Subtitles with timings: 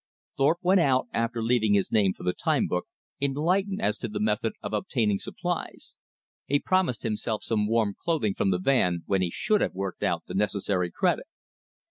[0.35, 2.87] Thorpe went out, after leaving his name for the time book,
[3.21, 5.95] enlightened as to the method of obtaining supplies.
[6.47, 10.23] He promised himself some warm clothing from the van, when he should have worked out
[10.25, 11.27] the necessary credit.